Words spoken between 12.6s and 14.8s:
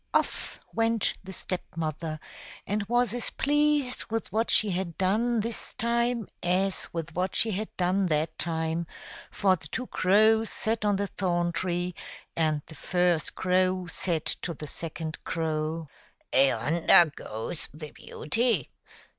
the first crow said to the